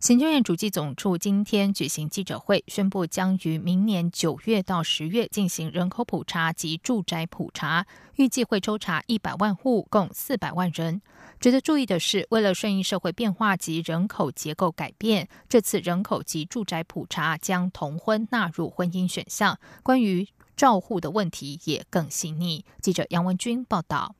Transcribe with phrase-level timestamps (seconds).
[0.00, 7.84] 行政院主计总处今天举行记者会，宣布将于明年九月到十月进行人口普查及住宅普查，
[8.14, 11.02] 预计会抽查一百万户，共四百万人。
[11.40, 19.58] 值得注意的是，为了顺应社会变化及人口结构改变，这次人口及住宅普查将同婚纳入婚姻选项。
[19.82, 22.64] 关于照护的问题也更细腻。
[22.80, 24.14] 记者杨文君报道。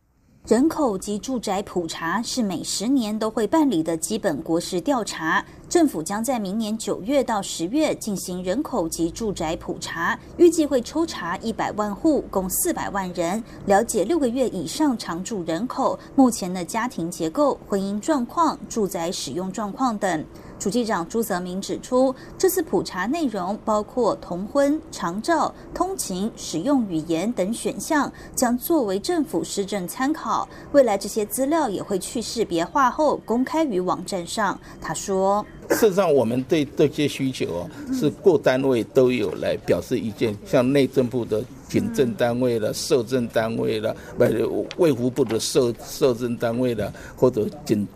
[0.48, 5.44] 人口及住宅普查是每十年都会办理的基本国事调查。
[5.68, 20.24] 政府将在明年九月到十月进行人口及住宅普查，预计会抽查一百万户，共四百万人，了解六个月以上常住人口目前的家庭结构、婚姻状况、住宅使用状况等。
[20.58, 30.48] 主机长朱泽明指出，这次普查内容包括同婚、长照、通勤、使用语言等选项，将作为政府施政参考。
[30.72, 34.58] 未来这些资料也会去识别化后公开于网站上。
[34.80, 35.46] 他说。
[35.70, 47.86] 事实上，我们对这些需求哦，是各单位都有来表示意见，像内政部的警政单位了、社政单位了，不，卫福部的社社政单位了，或者警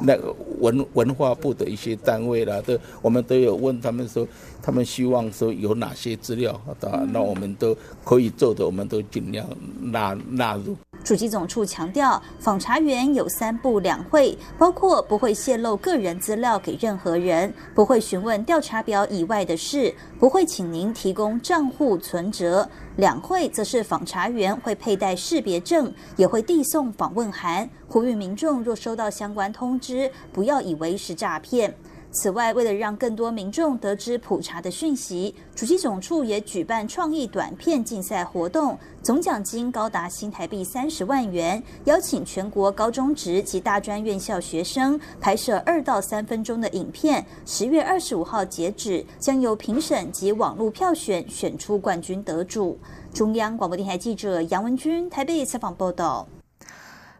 [0.00, 4.26] 那个文文化部的一些单位啦，都我们都有问他们说，
[4.66, 7.72] 他们希望说有哪些资料，啊，那我们都
[8.04, 9.46] 可以做的，我们都尽量
[9.80, 10.76] 纳纳入。
[11.04, 22.68] 主机总处强调，访查员有三不两会，包括不会泄露个人资料给任何人，不会询问调查表以外的事，不会请您提供账户存折。
[22.96, 31.72] 两会则是访查员会佩戴识别证，也会递送访问函，呼吁民众若收到相关通知，不要以为是诈骗。
[32.16, 47.24] 此外，为了让更多民众得知普查的讯息，主机总处也举办创意短片竞赛活动，总奖金高达新台币三十万元，邀请全国高中职及大专院校学生拍摄二到三分钟的影片。
[47.44, 52.78] 十月二十五号截止，将由评审及网络票选选出冠军得主。
[53.12, 56.26] 中央广播电台记者杨文君台北采访报道。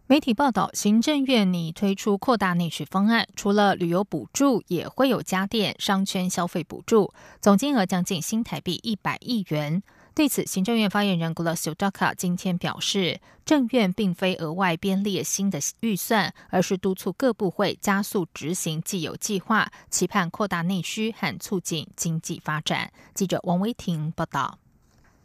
[0.09, 9.83] 媒体报道，行政院拟推出扩大内需方案，除了旅游补助，也会有家电商圈消费补助，总金额将近新台币一百亿元。
[10.15, 22.93] 对此，行政院发言人 g l a s d a k a 今天表示，政院并非额外编列新的预算，而是督促各部会加速执行既有计划，期盼扩大内需和促进经济发展。
[23.13, 24.61] 记者王维婷报道。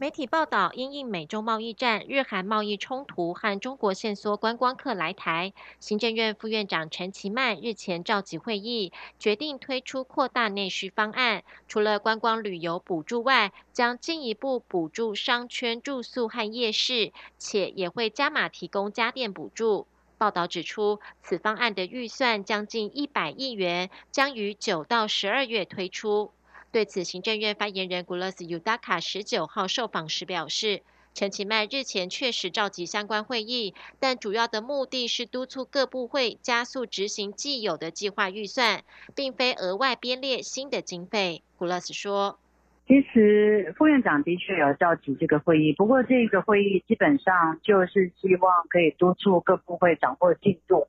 [0.02, 11.44] 媒体报道，因应美中贸易战、日韩贸易冲突和中国限缩观光客来台，行政院副院长陈其迈日前召集会议，决定推出扩大内需方案。
[11.68, 19.86] 除了观光旅游补助外，将进一步补助商圈住宿和夜市，且也会加码提供家电补助。
[20.18, 26.32] 报道指出，此方案的预算将近一百亿元，将于九到十二月推出。
[26.72, 30.84] 对此，行政院发言人古勒斯尤达卡十九号受访时表示，
[31.14, 41.44] 陈其迈日前确实召集相关会议，但主要的目的是督促各部会加速执行既有的计划预算，并非额外编列新的经费。
[41.58, 42.40] 古勒斯说
[42.88, 50.88] ：“其实副院长的确有召集这个会议，不过这个会议基本上就是希望可以督促各部会掌握进度。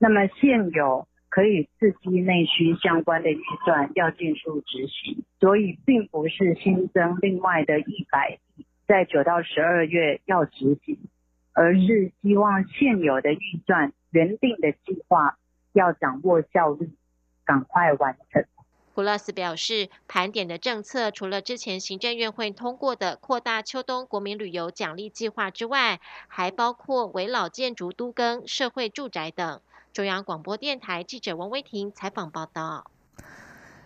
[0.00, 10.98] 那么现有。”可以刺激内需相关的预算要尽速执行，所以并不是新增另外的一百亿在九到十二月要执行，
[11.54, 15.38] 而是希望现有的预算原定的计划
[15.72, 16.90] 要掌握效率，
[17.46, 18.44] 赶快完成。
[18.94, 25.98] 普拉斯表示，盘点的政策除了之前行政院会通过的扩大秋冬国民旅游奖励计划之外，
[26.28, 29.62] 还包括围老建筑都更、社会住宅等。
[29.92, 32.90] 中央广播电台记者王威婷采访报道：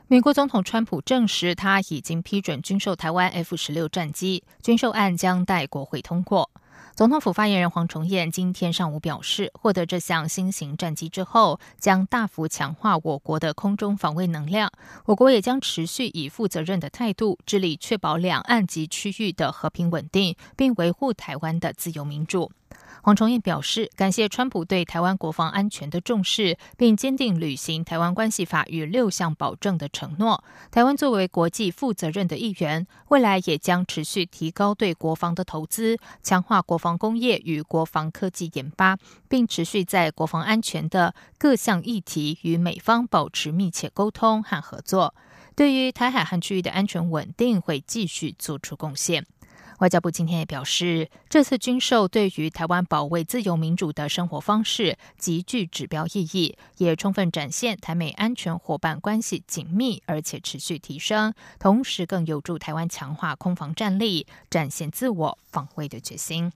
[0.07, 6.49] 美国总统川普证实，他已经批准军售台湾 F 十六战机，军售案将待国会通过。
[6.95, 14.71] 总统府发言人黄崇彦今天上午表示，获得这项新型战机之后，将大幅强化我国的空中防卫能量。
[15.07, 22.53] 我国也将持续以负责任的态度，致力确保两岸及区域的和平稳定，并维护台湾的自由民主。
[23.03, 30.43] 黄崇彦表示，感谢川普对台湾国防安全的重视，并坚定履行《台湾关系法》与六项保证的承诺。
[30.73, 38.99] 台湾作为国际负责任的一员，未来也将持续提高对国防的投资，强化国防工业与国防科技研发，
[39.29, 45.15] 并持续在国防安全的各项议题与美方保持密切沟通和合作。
[45.55, 49.25] 对于台海和区域的安全稳定，会继续做出贡献。
[49.79, 66.51] 外交部今天也表示，这次军售对于台湾保卫自由民主的生活方式极具指标意义，也充分展现台美安全伙伴关系紧密而且持续提升，同时更有助台湾强化空防战力，展现自我防卫的决心。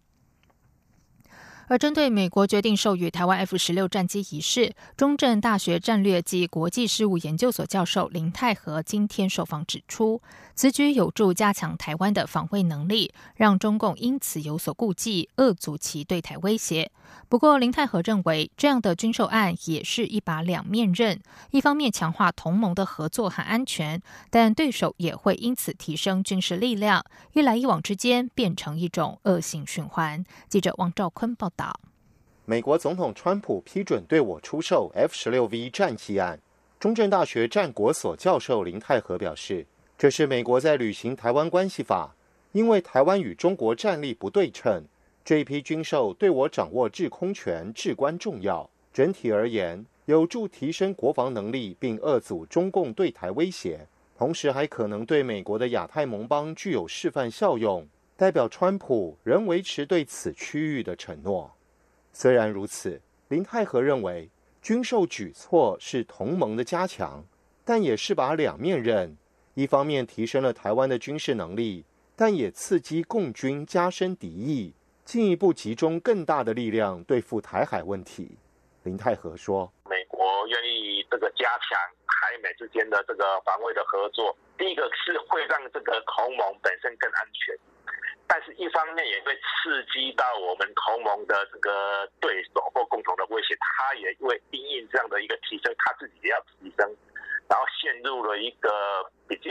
[1.68, 10.20] 而针对美国决定授予台湾 F 十六战机一事，中正大学战略及国际事务研究所教授林泰和今天受访指出，
[10.60, 16.90] 此举有助加强台湾的防卫能力，让中共因此有所顾忌，遏阻其对台威胁。
[17.30, 21.18] 不过，林泰和认为，这样的军售案也是一把两面刃，
[21.50, 27.02] 一方面强化同盟的合作和安全，但对手也会因此提升军事力量，
[27.32, 30.22] 一来一往之间变成一种恶性循环。
[30.50, 31.80] 记者王兆坤报道。
[32.44, 36.38] 美国总统川普批准对我出售 F 十六 V 战机案，
[36.78, 39.66] 中正大学战国所教授林泰和表示，
[40.00, 42.16] 这是美国在履行台湾关系法，
[42.52, 44.82] 因为台湾与中国战力不对称。
[45.22, 48.70] 这一批军售对我掌握制空权至关重要。
[48.94, 53.86] 整体而言，有助提升国防能力，并遏阻中共对台威胁，
[54.16, 57.86] 同时还可能对美国的亚太盟邦具有示范效用。
[58.16, 61.52] 代表川普仍维持对此区域的承诺。
[62.14, 62.98] 虽然如此，
[63.28, 64.30] 林泰和认为
[64.62, 67.22] 军售举措是同盟的加强，
[67.66, 69.14] 但也是把两面刃。
[69.54, 71.84] 一方面提升了台湾的军事能力，
[72.16, 74.74] 但也刺激共军加深敌意。
[75.04, 78.38] 进一步集中更大的力量对付台海问题，
[78.84, 81.76] 林泰和说：“美国愿意这个加强
[82.06, 87.56] 台美之间的这个防卫的合作，第一个是会让这个同盟本身更安全，
[88.28, 96.86] 但是一方面也会刺激到我们同盟的这个对手或共同的威胁，他也会因应这样的一个提升，他自己也要提升，
[97.50, 98.70] 然后陷入了一个
[99.26, 99.50] 比较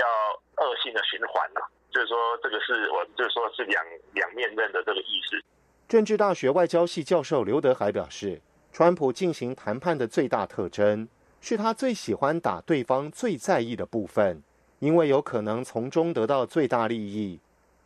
[0.64, 1.60] 恶性的循环了。”
[1.92, 5.44] 就是说，这个是我就说是两两面刃的这个意思。
[5.88, 8.40] 政治大学外交系教授刘德海表示，
[8.72, 11.10] 川普进行谈判的最大特征
[11.42, 14.44] 是他最喜欢打对方最在意的部分，
[14.78, 17.40] 因为有可能从中得到最大利益。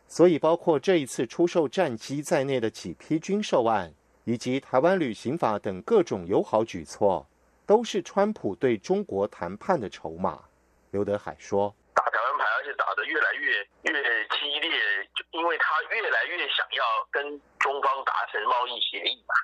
[0.06, 3.94] 所以，包括这一次出售战机在内的几批军售案，
[4.24, 7.26] 以及台湾旅行法等各种友好举措，
[7.66, 10.42] 都是川普对中国谈判的筹码。
[10.90, 11.74] 刘德海说。
[11.94, 13.50] 打台湾牌，而且打得越来越
[13.82, 14.70] 越激烈，
[15.14, 19.34] 就因为他越来越想要跟中方达成贸易协议嘛。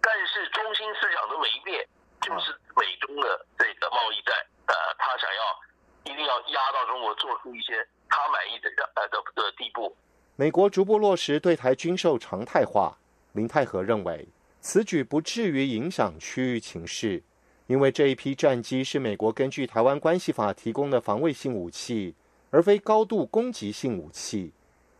[0.00, 1.86] 但是中心思想都没变，
[2.22, 4.34] 就是美中的这个贸易战，
[4.66, 9.94] 呃，他想要一定要压到中国做出一些他满意的呃的的地步。
[10.36, 12.96] 美国逐步落实对台军售常态化，
[13.32, 14.26] 林泰和认为
[14.60, 17.22] 此举不至于影响区域情势，
[17.70, 22.14] 因为这一批战机是美国根据台湾关系法提供的防卫性武器。
[22.50, 24.50] 而非高度攻击性武器。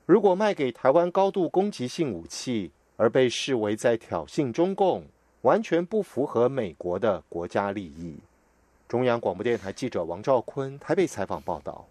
[0.06, 5.04] 如果卖给台湾高度攻击性武器，而被视为在挑衅中共，
[5.42, 8.16] 完全不符合美国的国家利益。
[8.86, 11.84] 中央广播电台记者王兆坤台北采访报道。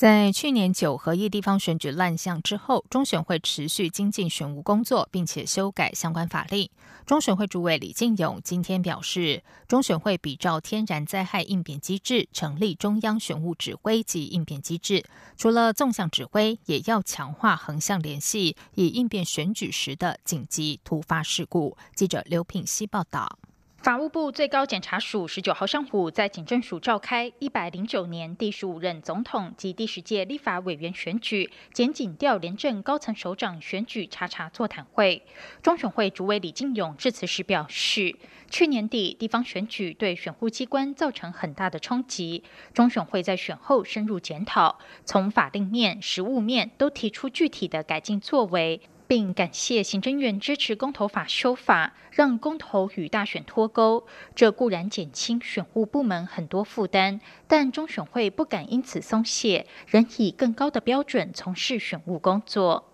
[0.00, 6.70] 在去年九合一地方选举乱象之后，中选会持续精进选务工作，并且修改相关法令。
[7.04, 15.04] 中选会主委李进勇今天表示，中选会比照天然灾害应变机制，成立中央选务指挥及应变机制。
[15.36, 21.76] 除了纵向指挥，也要强化横向联系，以应变选举时的紧急突发事故。
[21.94, 23.38] 记者刘品希报道。
[23.82, 35.22] 法务部最高检察署十九号上午在警政署召开一百零九年第十五任总统及第十届立法委员选举检警调廉政高层首长选举查查座谈会。
[35.62, 38.14] 中选会主委李进勇致辞时表示，
[38.50, 42.44] 去年底地方选举对选务机关造成很大的冲击，
[42.74, 48.82] 中选会在选后深入检讨，从法令面、实务面都提出具体的改进作为。
[49.10, 54.06] 并感谢行政院支持公投法修法，让公投与大选脱钩。
[54.36, 62.89] 这固然减轻选务部门很多负担，但中选会不敢因此松懈，仍以更高的标准从事选务工作。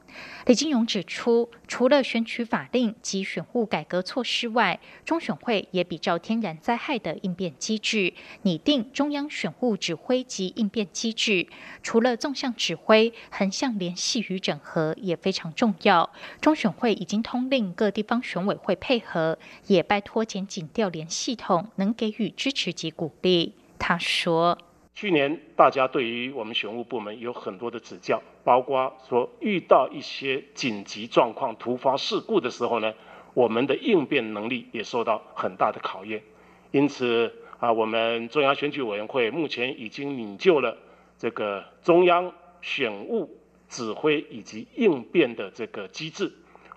[0.47, 11.49] 李金勇指出，除了选举法令及选务改革措施外，中选会也比照天然灾害的应变机制，拟定中央选务指挥及应变机制。
[11.83, 16.13] 除了纵向指挥，横向联系与整合也非常重要。
[16.41, 23.55] 中选会已经通令各地方选委会配合，也拜托检警调联系统能给予支持及鼓励。
[23.79, 24.57] 他说。
[24.97, 32.95] 去年大家对于我们选务部门有很多的指教，包括说遇到一些紧急状况、突发事故的时候呢，
[33.35, 36.23] 我们的应变能力也受到很大的考验。
[36.71, 40.79] 因此啊，我们中央选举委员会目前已经拟就了
[41.19, 43.39] 这个中央选务
[43.69, 46.33] 指挥以及应变的这个机制，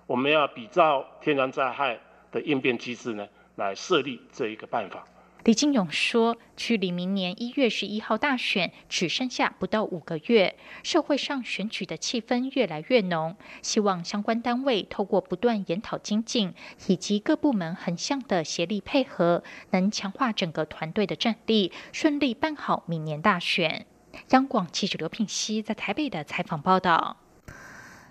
[0.07, 1.97] 我们要比照天然灾害
[2.33, 5.05] 的应变机制呢，来设立这一个办法。
[5.45, 13.37] 李金勇说：“距离明年一月十一号大选只剩下不到五个月，社会上选举的气氛越来越浓。
[13.61, 16.53] 希望相关单位透过不断研讨精进，
[16.87, 19.41] 以及各部门横向的协力配合，
[19.71, 23.85] 能强化整个团队的战力，顺利办好明年大选。”
[24.31, 27.15] 央广记者刘品熙在台北的采访报道。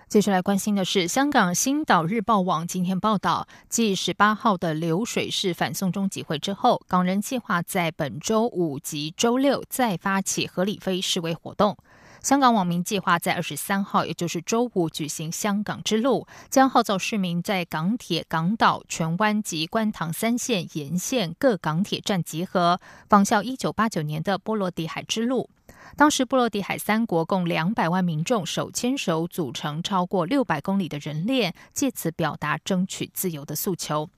[0.09, 11.77] 接下来关心的是，香港《星岛日报》网今天报道，继十八号的流水式反送中集会之后，港人计划在本周五及周六再发起合理非示威活动。
[12.23, 25.51] 香港网民计划在二十三号，也就是周五举行香港之路，将号召市民在港铁、港岛、荃湾及观塘三线沿线各港铁站集合，仿效一九八九年的波罗的海之路。
[25.95, 34.09] 当时，波罗的海三国共两百万民众手牵手组成超过六百公里的人链，借此表达争取自由的诉求。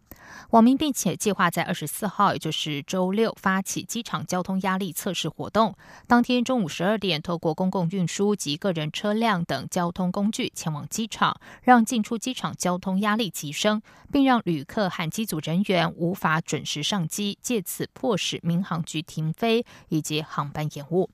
[0.52, 5.76] 网民并且计划在二十四号，也就是周六发起机场交通压力测试活动。
[6.08, 21.10] 当天中午十二点，透过公共运输及个人车辆等交通工具前往机场，让进出机场交通压力提升，并让旅客和机组人员无法准时上机，借此迫使民航局停飞以及航班延误。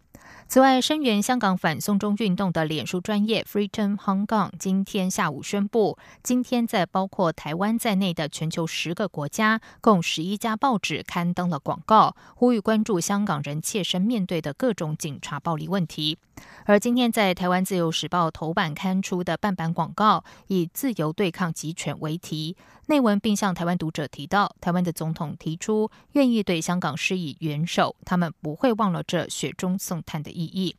[0.47, 16.17] 此外，声援香港反送中运动的脸书专业 Freedom Hong Kong 今天下午宣布，今天在包括台湾在内的全球十个国家，共十一家报纸刊登了广告，呼吁关注香港人切身面对的各种警察暴力问题。
[16.65, 22.55] 而今天在台湾自由时报头版刊出的半版广告，以“自由对抗集权”为题。
[22.89, 30.73] 内文并向台湾读者提到，台湾的总统提出愿意对香港施以援手，他们不会忘了这雪中送炭的意义。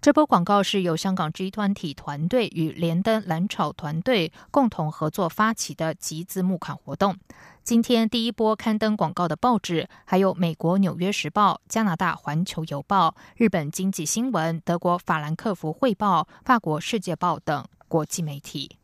[0.00, 7.16] 这波广告是由香港 G 团体团队与连登蓝草团队共同合作发起的集资募款活动。
[7.62, 18.76] 今天第一波刊登广告的报纸还有美国《纽约时报》、加拿大《环球邮报》、日本经济新闻、德国法兰克福汇报、法国《世界报》等国际媒体。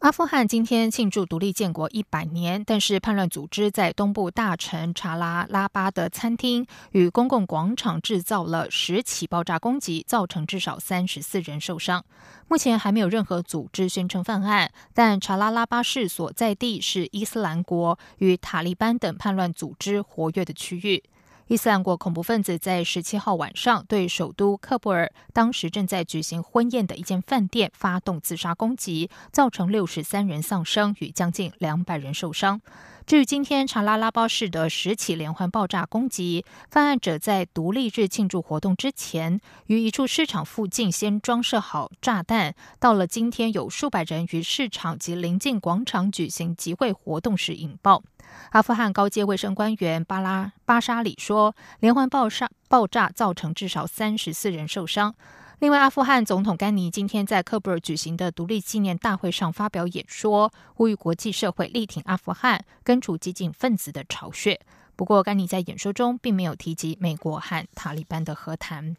[0.00, 12.02] 阿富汗今天庆祝独立建国一百年，但是叛乱组织在东部大城查拉拉巴的餐厅与公共广场制造了十起爆炸攻击，造成至少三十四人受伤。
[12.48, 21.04] 目前还没有任何组织宣称犯案，但查拉拉巴市所在地是伊斯兰国与塔利班等叛乱组织活跃的区域。
[21.50, 32.60] 伊斯兰国恐怖分子在十七号晚上对首都喀布尔当时正在举行婚宴的一间饭店发动自杀攻击，造成六十三人丧生与将近两百人受伤。
[33.04, 42.54] 至于今天查拉拉巴市的十起连环爆炸攻击，犯案者在独立日庆祝活动之前，于一处市场附近先装设好炸弹。
[42.78, 48.04] 到了今天，有数百人于市场及邻近广场举行集会活动时引爆。
[48.50, 55.12] 阿富汗高阶卫生官员巴拉巴沙里说，连环爆炸爆炸造成至少三十四人受伤。
[55.58, 64.60] 另外，阿富汗总统甘尼今天在喀布尔举行的独立纪念大会上发表演说，呼吁国际社会力挺阿富汗，根除激进分子的巢穴。
[64.94, 68.94] 不过，甘尼在演说中并没有提及美国和塔利班的和谈。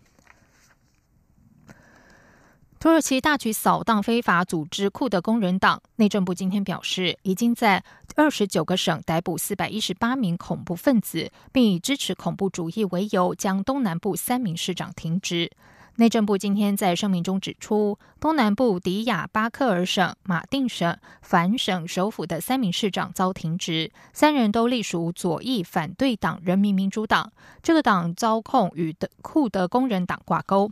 [2.81, 7.83] 土耳其大举扫荡非法组织库德工人党，内政部今天表示，已经在
[8.15, 15.51] 二十九个省逮捕四百一十八名恐怖分子，并以支持恐怖主义为由，将东南部三名市长停职。
[15.97, 30.71] 内政部今天在声明中指出，东南部迪亚巴克尔省、马定省、凡省首府的三名市长遭停职，三人都隶属左翼反对党人民民主党，这个党遭控与库德工人党挂钩。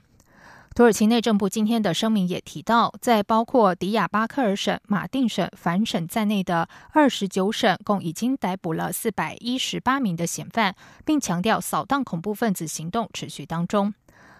[0.80, 13.94] 土耳其内政部今天的声明也提到，在包括迪亚巴克尔省、马定省、凡省在内的二十九省，共已经逮捕了四百一十八名的嫌犯，并强调扫荡恐怖分子行动持续当中。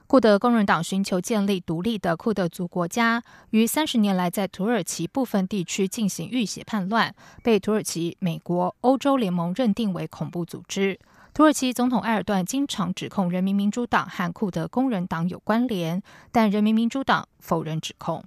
[0.08, 10.98] 库德工人党寻求建立独立的库德族国家，于三十年来在土耳其部分地区进行浴血叛乱，被土耳其、美国、欧洲联盟认定为恐怖组织。
[11.40, 16.04] 土耳其总统埃尔段经常指控人民民主党和库德工人党有关联，
[16.34, 18.22] 但人民民主党否认指控。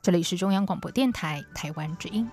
[0.00, 2.26] 这里是中央广播电台台湾之音。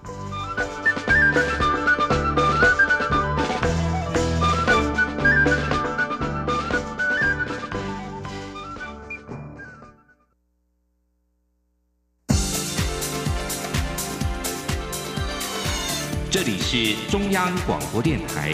[16.32, 18.54] 这里是中央广播电台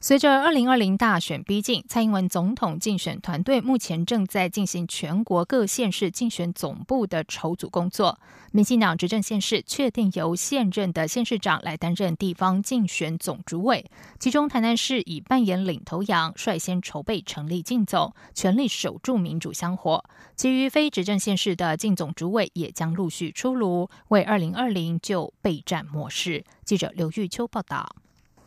[0.00, 8.16] 随着二零二零大选逼近，蔡英文总统竞选团队目前正在进行全国各县市竞选总部的筹组工作。
[8.52, 13.84] 民进党执政县市确定由现任的县市长来担任地方竞选总主委，
[14.20, 20.04] 其中台南市以扮演领头羊，率先筹备成立竞总，全力守住民主香火。
[20.36, 26.44] 其余非执政县市的竞总主委也将陆续出炉，为二零二零就备战模式。
[26.64, 27.96] 记者刘玉秋报道。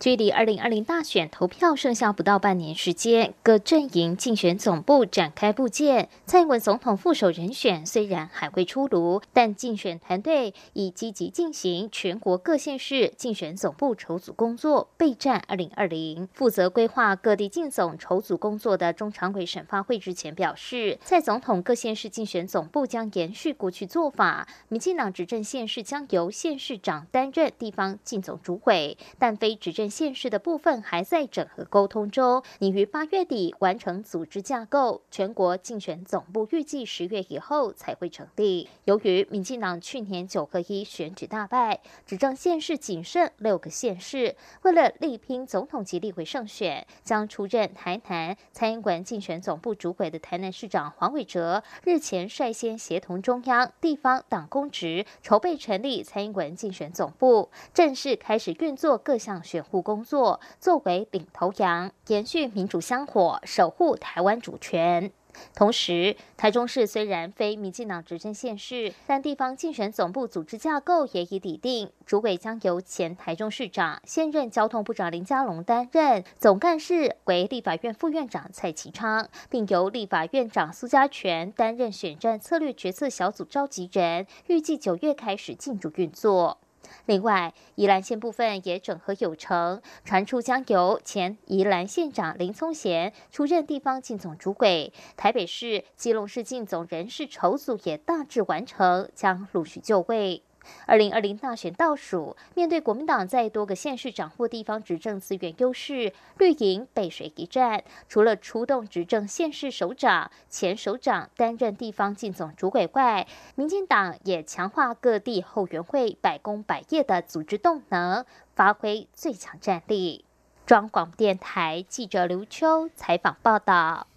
[0.01, 6.09] 距离二零二零大选投票剩下不到半年时间，各阵营竞选总部展开布建。
[6.25, 16.27] 蔡英文总统副手人选虽然还未出炉，但竞选团队已积极进行全国各县市竞选总部筹组工作，备战二零二零。
[16.33, 29.90] 负责规划各地竞总筹组工作的中常委沈发会之前表示，蔡总统各县市竞选总部将延续过去做法，民进党执政县市将由县市长担任地方竞总主委，但非执政。
[29.91, 35.01] 县市的部分还在整合沟通中，拟于八月底完成组织架构。
[35.11, 38.69] 全国竞选总部预计十月以后才会成立。
[38.85, 59.80] 由于民进党去年九合一选举大败，执政县市仅剩六个县市，为了力拼总统及立委胜选，将出任台南蔡英文竞选总部主委的台南市长黄伟哲日前率先协同中央地方党公职，筹备成立蔡英文竞选总部，正式开始运作各项选务。
[59.81, 65.11] 工作作为领头羊，延续民主香火，守护台湾主权。
[65.55, 86.57] 同时，台中市虽然非民进党执政县市，但地方竞选总部组织架构也已拟定，主委将由前台中市长、现任交通部长林佳龙担任，总干事为立法院副院长蔡其昌，并由立法院长苏家全担任选战策略决策小组召集人，预计九月开始进驻运作。
[87.05, 94.93] 另外，宜兰县部分也整合有成，传出将由前宜兰县长林聪贤出任地方竞总主委。
[95.17, 100.43] 台北市、基隆市竞总人事筹组也大致完成，将陆续就位。
[100.85, 120.25] 二零二零大选倒数，面对国民党在多个县市掌握地方执政资源优势，绿营背水一战，除了出动执政县市首长、前首长担任地方竞总主委外，民进党也强化各地后援会百工百业的组织动能，发挥最强战力。
[120.65, 124.10] 中广电台记者刘秋采访报道。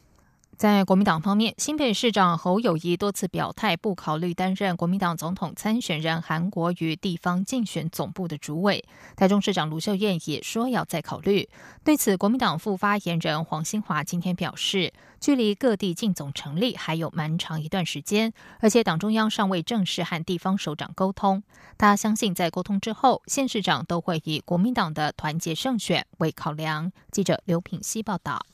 [0.57, 8.85] 在国民党方面，新北市长侯友谊多次表态不考虑担任国民党总统参选人韩国瑜地方竞选总部的主委。
[9.17, 11.49] 台中市长卢秀燕也说要再考虑。
[11.83, 21.43] 对此，国民党副发言人黄兴华今天表示，距离各地竞总成立还有蛮长一段时间，而且党中央尚未正式和地方首长沟通。
[21.77, 26.93] 他相信在沟通之后，县市长都会以国民党的团结胜选为考量。
[27.11, 28.47] 记者刘品希报道。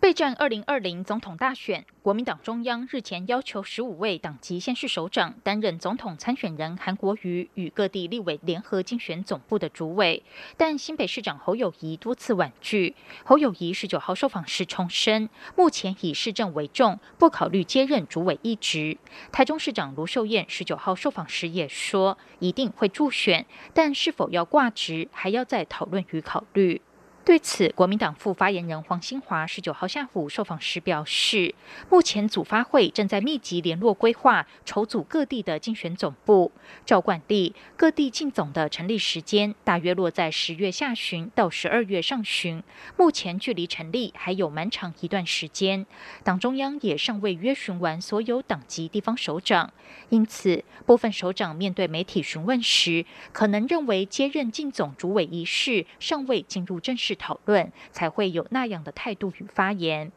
[0.00, 10.22] 备战二零二零总统大选，国民党中央日前要求十五位党籍县市首长担任总统参选人韩国瑜与各地立委联合竞选总部的主委，
[10.56, 12.94] 但新北市长侯友谊多次婉拒。
[13.24, 18.96] 侯友谊十九号受访时重申，目前以市政为重，不考虑接任主委一职。
[19.32, 26.80] 台中市长卢秀燕十九号受访时也说，一定会助选，但是否要挂职，还要再讨论与考虑。
[27.28, 31.54] 对此，国民党副发言人黄兴华十九号下午受访时表示，
[31.90, 36.50] 目前组发会正在密集联络规划，筹组各地的竞选总部。
[36.86, 42.62] 照惯例，各地竞总的成立时间大约落在十月下旬到十二月上旬。
[42.96, 45.84] 目前距离成立还有蛮长一段时间，
[46.24, 49.70] 党中央也尚未约询完所有党籍地方首长，
[50.08, 57.17] 因此部分首长面对媒体询问时，可能认为接任竞总主委一事尚未进入正式。
[57.18, 60.10] 讨论，才会有那样的态度与发言。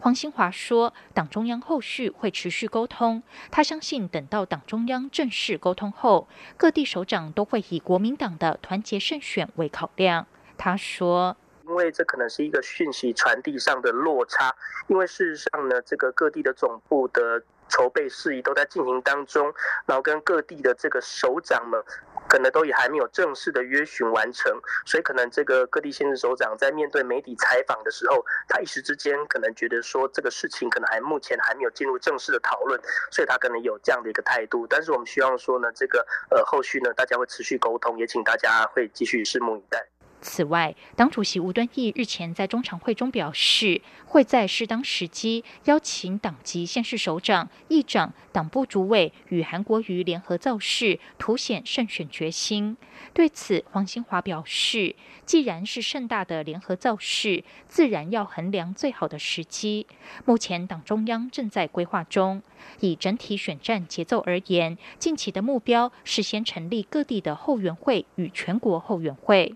[0.00, 10.26] 黄兴华说，党中央后续会持续沟通，他相信等到党中央正式沟通后，各地首长都会以国民党的团结胜选为考量。
[10.58, 11.36] 他说。
[11.70, 14.52] 因为这可能是一个讯息传递上的落差，
[14.88, 19.54] 因为事实上呢，这个各地的总部的筹备事宜都在进行当中，
[19.86, 21.80] 然后跟各地的这个首长们，
[22.28, 24.52] 可能都也还没有正式的约询完成，
[24.84, 28.16] 所以可能这个各地县市首长在面对媒体采访的时候，
[28.48, 32.80] 他一时之间可能觉得说这个事情可能还目前还没有进入正式的讨论，
[33.12, 34.66] 所以他可能有这样的一个态度。
[34.66, 39.86] 但是我们希望说呢，这个呃后续呢，大家会持续沟通，也请大家会继续拭目以待。
[40.20, 52.76] 此外，党主席吴敦义日前在中常会中表示，会在适当时机邀请党籍县市首长、议长、党部主委与韩国瑜联合造势，凸显胜选决心。
[53.14, 59.86] 对此，黄兴华表示，既然是盛大的联合造势，自然要衡量最好的时机。
[60.26, 62.42] 目前党中央正在规划中，
[62.80, 69.54] 以整体选战节奏而言，近期的目标是先成立各地的后援会与全国后援会。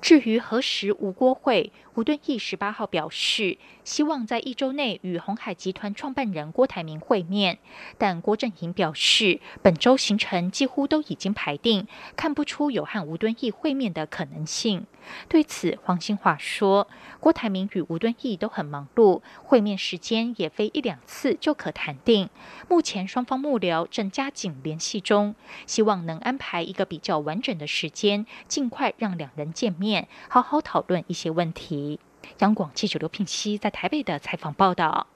[0.00, 7.58] 至于何时吴郭会，吴敦义十八号表示，希望在一周内与红海集团创办人郭台铭会面，
[7.98, 14.86] 但郭正营表示，本周行程几乎都已经排定，看不出有和吴敦义会面的可能性。
[15.28, 16.86] 对此，黄兴华说，
[17.18, 22.28] 郭台铭与吴敦义都很忙碌，会面时间也非一两次就可谈定。
[22.68, 25.34] 目前双方幕僚正加紧联系中，
[25.66, 31.98] 希望能安排一个比较完整的时间，尽快让两人见面，面好好讨论一些问题。
[32.40, 35.06] 央广记者刘聘熙在台北的采访报道。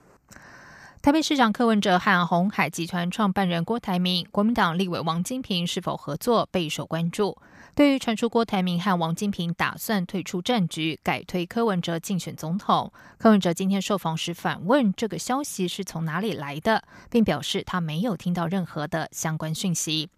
[1.02, 7.36] 台北市长柯文哲和红海集团创办人郭台铭、国民党立委王金平是否合作备受关注。
[7.74, 20.08] 对于传出郭台铭和王金平打算退出战局，改推柯文哲竞选总统，柯文哲今天受访时反问这个消息是从哪里来的，并表示他没有听到任何的相关讯息。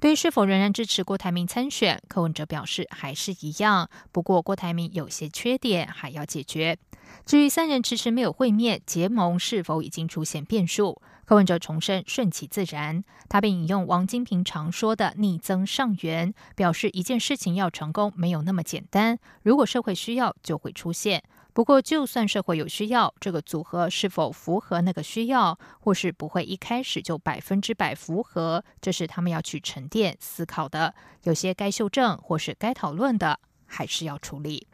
[0.00, 6.78] 对于是否仍然支持郭台铭参选，柯文哲表示还是一样，不过郭台铭有些缺点还要解决。
[7.24, 11.00] 至于三人迟迟没有会面，结盟是否已经出现变数？
[11.24, 21.22] 柯文哲重申顺其自然，他并引用王金平常说的“逆增上缘”，表示一件事情要成功没有那么简单，如果社会需要就会出现。
[21.54, 30.92] 不过，就算社会有需要，这个组合是否符合那个需要，或是不会一开始就百分之百符合，这是他们要去沉淀思考的。
[31.22, 34.66] 有些该修正或是该讨论的，还是要处理。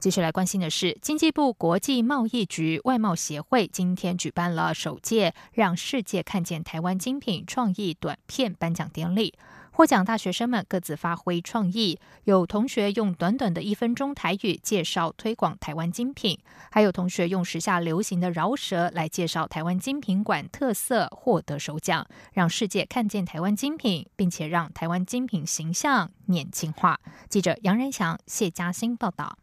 [0.00, 9.32] 继续来关心的是，经济部国际贸易局外贸协会今天举办了首届“让世界看见台湾精品”创意短片颁奖典礼。
[9.76, 16.38] 获奖大学生们各自发挥创意，有同学用短短的一分钟台语介绍推广台湾精品，
[16.70, 26.98] 还有同学用时下流行的饶舌来介绍台湾精品馆特色，获得首奖，让世界看见台湾精品，并且让台湾精品形象年轻化。
[27.28, 29.36] 记者杨仁祥、谢嘉欣报道。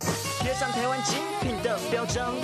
[0.00, 2.34] 贴上台湾精品的标章，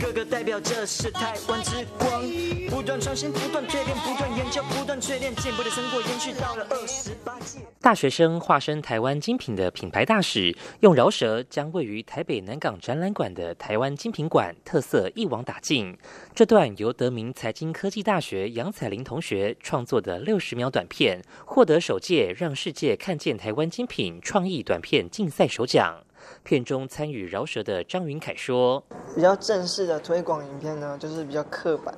[0.00, 2.22] 各个代表着是台湾之光。
[2.68, 7.60] 不断创新，不断淬炼，不断研究，不断淬炼，进步的成果延续到了二十八届。
[7.80, 15.96] 大学生化身台湾精品的品牌大使，用饶舌将位于台北南港展览馆的台湾精品馆特色一网打尽。
[16.34, 26.05] 这段由德明财经科技大学杨彩玲同学创作的六十秒短片，获得首届让世界看见台湾精品创意短片竞赛首奖。
[26.46, 28.80] 片中参与饶舌的张云凯说
[29.16, 31.92] ：“比较正式的推广影片呢，就是比较刻板，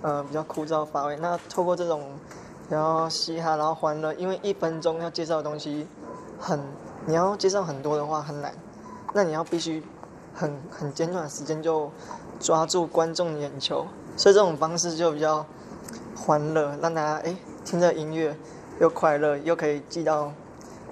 [0.00, 1.16] 呃，比较枯燥乏味。
[1.16, 2.16] 那透过这种
[2.68, 5.84] 然后嘻哈，然后欢乐，因为一分钟要介绍的东西
[6.38, 6.60] 很，
[7.04, 8.54] 你要介绍很多的话很难，
[9.12, 9.82] 那你要必须
[10.32, 11.90] 很很简短的时间就
[12.38, 13.84] 抓住观众眼球，
[14.16, 15.44] 所以这种方式就比较
[16.14, 18.36] 欢乐，让大家哎听着音乐
[18.80, 20.32] 又快乐，又可以记到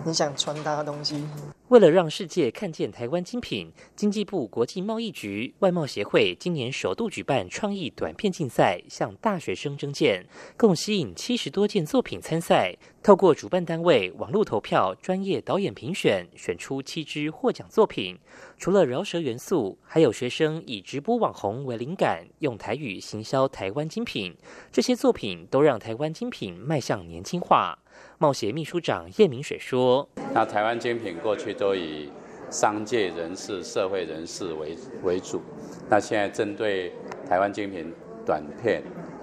[0.04, 1.22] 你想传达的东西。”
[1.68, 12.74] 为了让世界看见台湾精品，经济部国际贸易局外贸协会今年首度举办创意短片竞赛，向大学生征件，共吸引七十多件作品参赛。
[13.02, 18.18] 透过主办单位网络投票、专业导演评选，选出七支获奖作品。
[18.56, 24.34] 除了饶舌元素，还有学生以直播网红为灵感，用台语行销台湾精品。
[24.72, 27.78] 这些作品都让台湾精品迈向年轻化。
[28.18, 32.10] 贸协秘书长叶明水说：“那台湾精品过去都以
[32.50, 35.40] 商界人士、社会人士为为主，
[35.88, 36.92] 那现在针对
[37.28, 37.92] 台湾精品
[38.26, 38.82] 短片，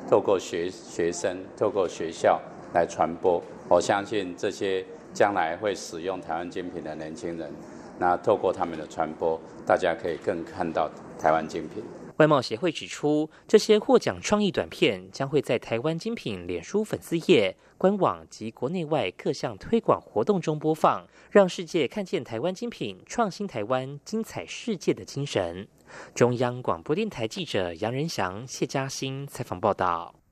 [0.09, 2.39] 透过学学生、透过学校
[2.73, 7.51] 来传播，我相信这些将来会使用台湾精品的年轻人，
[7.99, 11.83] 那透过他们的传播，大家可以更看到台湾精品。
[12.17, 25.67] 外贸协会指出，这些获奖创意短片将会在台湾精品脸书粉丝页、官网及国内外各项推广活动中播放，让世界看见台湾精品创新台湾、精彩世界的精神。
[26.13, 30.24] 中央广播电台记者杨仁祥、谢嘉欣采访报道。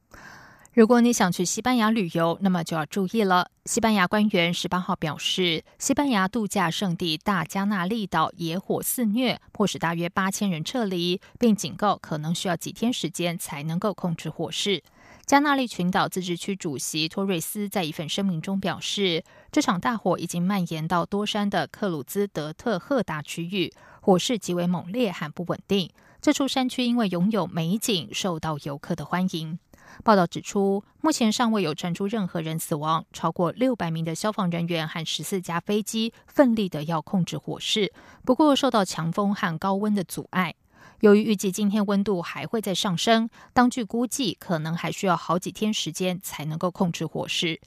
[0.74, 3.52] 如果你想去西班牙旅游，那么就要注意了。
[3.66, 14.82] 西班牙官员十八号表示，西班牙度假胜地大加那利岛野火肆虐，迫使大约八千人撤离，并警告可能需要几天时间才能够控制火势。
[15.28, 25.92] 加纳利群岛自治区主席托瑞斯在一份声明中表示，这场大火已经蔓延到多山的克鲁兹德特赫达区域，火势极为猛烈和不稳定。
[26.20, 29.60] 这处山区因为拥有美景，受到游客的欢迎。
[30.04, 37.94] 报道指出，目前尚未有传出任何人死亡，超过六百名的消防人员和十四架飞机奋力的要控制火势，
[38.26, 40.56] 不过受到强风和高温的阻碍。
[41.02, 47.60] 由于预计今天温度还会再上升，当局估计可能还需要好几天时间才能够控制火势。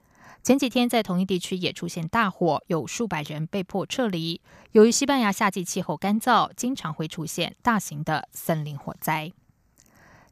[0.43, 4.41] 前几天在同一地区也出现大火，有数百人被迫撤离。
[4.73, 9.33] 由于西班牙夏季气候干燥，经常会出现大型的森林火灾。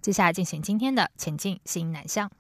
[0.05, 2.31] 接下来进行今天的前进新南向。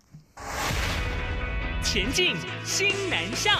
[1.83, 3.59] 前进新南向。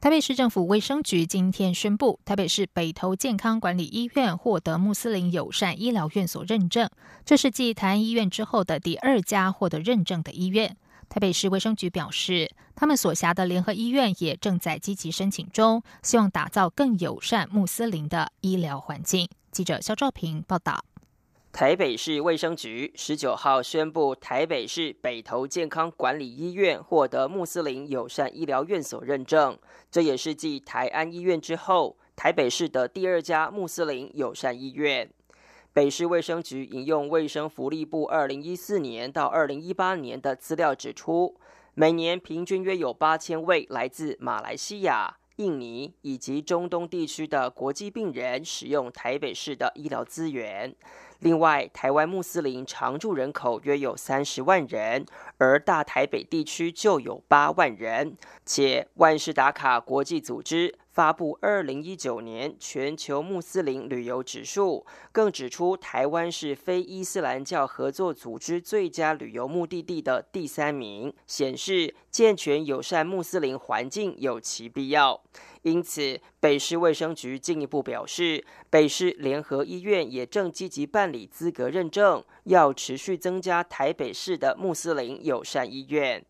[0.00, 6.90] 台北市政府卫生局今天宣布，台北市北投健康管理医院获得穆斯林友善医疗院所认证，
[7.24, 10.76] 这是继台安医院之后的第二家获得认证的医院。
[11.08, 19.28] 台北市卫生局表示，他们所辖的联合医院也正在积极申请中，希望打造更友善穆斯林的医疗环境。
[19.50, 20.84] 记者肖兆平报道。
[21.50, 29.58] 台北市卫生局十九号宣布，台北市北投健康管理医院获得穆斯林友善医疗院所认证，
[29.90, 35.10] 这也是继台安医院之后，台北市的第二家穆斯林友善医院。
[35.78, 41.36] 北市卫生局引用卫生福利部二零一四年到二零一八年的资料指出，
[41.74, 50.74] 每年平均约有八千位来自马来西亚、印尼以及中东地区的国际病人使用台北市的医疗资源。
[51.20, 60.74] 另外，台湾穆斯林常住人口约有三十万人，而大台北地区就有八万人，且万事达卡国际组织。
[60.98, 75.22] 发布二零一九年全球穆斯林旅游指数，更指出台湾是非伊斯兰教合作组织最佳旅游目的地的第三名，显示健全友善穆斯林环境有其必要。
[75.62, 86.24] 因此，北市卫生局进一步表示，北市联合医院也正积极办理资格认证，要持续增加台北市的穆斯林友善医院。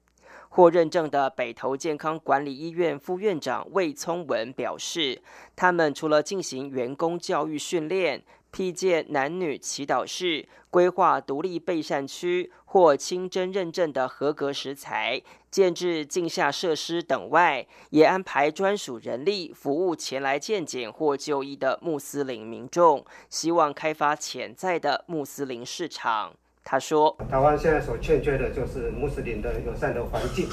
[0.49, 5.23] 获认证的北投健康管理医院副院长魏聪文表示，
[5.55, 26.33] 他们除了进行员工教育训练、辟建男女祈祷室、规划独立备膳区或清真认证的合格食材、建制镜下设施等外，也安排专属人力服务前来见检或就医的穆斯林民众，希望开发潜在的穆斯林市场。
[26.71, 30.47] 他说：“台湾现在所欠缺的就是穆斯林的友善的环境，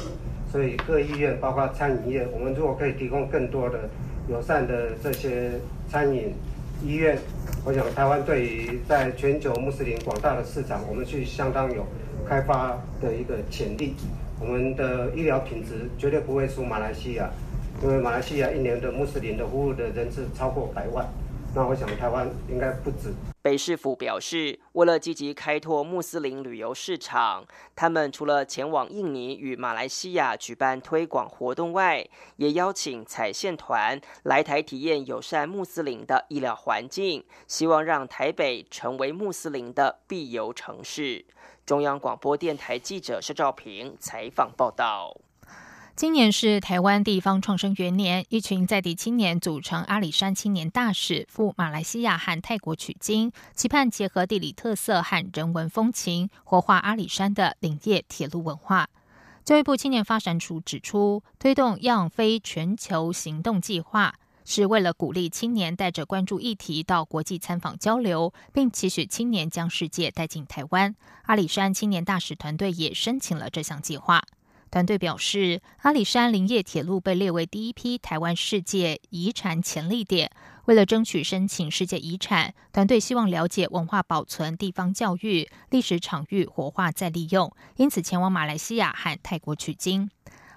[0.50, 3.90] 所以各医院，包括餐饮业，我们如果可以提供更多的
[4.30, 5.52] 友善的这些
[5.90, 6.34] 餐饮
[6.82, 7.18] 医院，
[7.66, 11.86] 我想台湾对于在全球穆斯林广大的市场，我们去相当有
[12.26, 13.94] 开发的一个潜力。
[14.40, 17.30] 我们的医疗品质绝对不会输马来西亚，
[17.84, 21.06] 因为马来西亚一年的穆斯林的服务的人次超过百万。”
[21.56, 23.14] 那我想，台湾应该不止。
[23.42, 41.24] 北市府表示，为了积极开拓穆斯林旅游市场，他们除了前往印尼与马来西亚举办推广活动外，也邀请彩线团来台体验友善穆斯林的医疗环境，希望让台北成为穆斯林的必游城市。
[41.66, 45.16] 中央广播电台记者施兆平采访报道。
[45.96, 58.90] 今年是台湾地方创生元年，一群在地青年组成阿里山青年大使，赴马来西亚和泰国取经，期盼结合地理特色和人文风情，活化阿里山的林业铁路文化。
[59.46, 70.94] 教育部青年发展署指出，推动“样非全球行动计划”是为了鼓励青年带着关注议题到国际参访交流，并期许青年将世界带进台湾。
[71.24, 74.22] 阿里山青年大使团队也申请了这项计划。
[74.76, 80.30] 团队表示，阿里山林业铁路被列为第一批台湾世界遗产潜力点。
[80.66, 90.10] 为了争取申请世界遗产，团队希望了解文化保存、地方教育、历史场域活化再利用，因此前往马来西亚和泰国取经。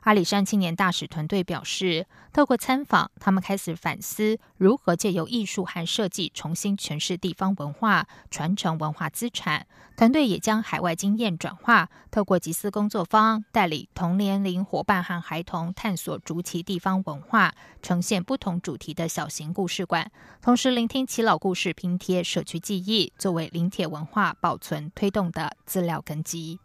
[0.02, 9.66] 阿里山青年大使团队表示，透过参访，他们开始反思如何借由艺术和设计重新诠释地方文化，传承文化资产。
[9.96, 26.60] 团队也将海外经验转化，透过集思工作坊，带领同年龄伙伴和孩童探索竹崎地方文化，呈现不同主题的小型故事馆，同时聆听耆老故事，拼贴社区记忆，作为林铁文化保存推动的资料根基。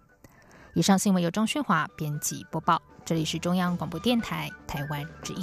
[0.75, 2.81] 以上新闻由张勋华编辑播报。
[3.05, 5.41] 这里是中央广播电台台湾之音。